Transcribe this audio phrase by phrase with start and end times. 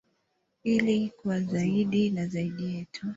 [0.63, 3.07] Ili kuwa zaidi na zaidi yetu.